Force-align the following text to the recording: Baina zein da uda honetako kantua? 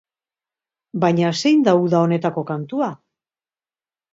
Baina 1.03 1.29
zein 1.41 1.61
da 1.67 1.75
uda 1.83 1.99
honetako 2.07 2.45
kantua? 2.51 2.89